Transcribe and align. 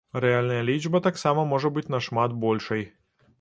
Рэальная 0.23 0.61
лічба 0.69 1.01
таксама 1.07 1.43
можа 1.51 1.71
быць 1.77 1.85
нашмат 1.97 2.35
большай. 2.47 2.83